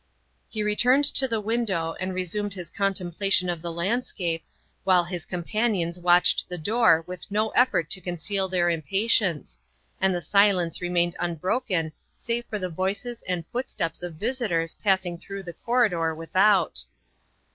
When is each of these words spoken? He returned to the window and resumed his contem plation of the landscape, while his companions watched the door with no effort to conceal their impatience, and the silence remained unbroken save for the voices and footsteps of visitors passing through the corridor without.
He 0.49 0.63
returned 0.63 1.03
to 1.13 1.27
the 1.27 1.39
window 1.39 1.93
and 1.99 2.11
resumed 2.15 2.55
his 2.55 2.71
contem 2.71 3.15
plation 3.15 3.53
of 3.53 3.61
the 3.61 3.71
landscape, 3.71 4.43
while 4.83 5.03
his 5.03 5.27
companions 5.27 5.99
watched 5.99 6.49
the 6.49 6.57
door 6.57 7.03
with 7.05 7.29
no 7.29 7.49
effort 7.49 7.91
to 7.91 8.01
conceal 8.01 8.47
their 8.49 8.67
impatience, 8.71 9.59
and 9.99 10.15
the 10.15 10.19
silence 10.19 10.81
remained 10.81 11.15
unbroken 11.19 11.91
save 12.17 12.45
for 12.45 12.57
the 12.57 12.67
voices 12.67 13.21
and 13.27 13.45
footsteps 13.45 14.01
of 14.01 14.15
visitors 14.15 14.75
passing 14.83 15.19
through 15.19 15.43
the 15.43 15.53
corridor 15.53 16.15
without. 16.15 16.83